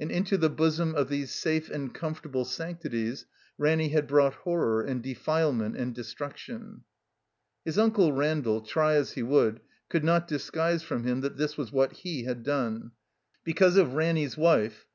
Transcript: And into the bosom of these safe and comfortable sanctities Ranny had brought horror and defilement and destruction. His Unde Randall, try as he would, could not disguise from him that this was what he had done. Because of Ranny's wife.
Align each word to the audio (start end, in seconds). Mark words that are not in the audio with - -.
And 0.00 0.10
into 0.10 0.38
the 0.38 0.48
bosom 0.48 0.94
of 0.94 1.10
these 1.10 1.30
safe 1.30 1.68
and 1.68 1.92
comfortable 1.92 2.46
sanctities 2.46 3.26
Ranny 3.58 3.90
had 3.90 4.06
brought 4.06 4.32
horror 4.32 4.80
and 4.80 5.02
defilement 5.02 5.76
and 5.76 5.94
destruction. 5.94 6.84
His 7.66 7.76
Unde 7.78 8.16
Randall, 8.16 8.62
try 8.62 8.94
as 8.94 9.12
he 9.12 9.22
would, 9.22 9.60
could 9.90 10.04
not 10.04 10.26
disguise 10.26 10.82
from 10.82 11.04
him 11.04 11.20
that 11.20 11.36
this 11.36 11.58
was 11.58 11.70
what 11.70 11.92
he 11.92 12.24
had 12.24 12.44
done. 12.44 12.92
Because 13.44 13.76
of 13.76 13.92
Ranny's 13.92 14.38
wife. 14.38 14.86